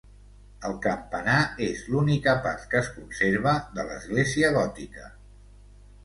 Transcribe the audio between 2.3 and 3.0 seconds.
part que es